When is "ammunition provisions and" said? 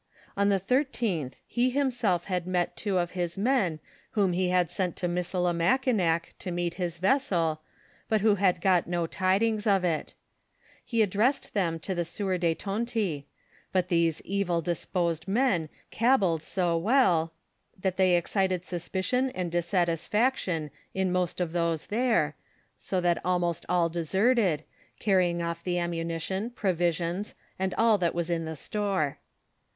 25.77-27.75